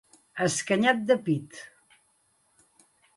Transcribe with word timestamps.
Escanyat 0.45 1.03
de 1.11 1.17
pit. 1.27 1.59